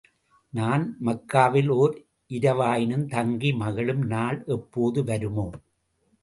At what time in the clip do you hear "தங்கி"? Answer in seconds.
3.05-3.51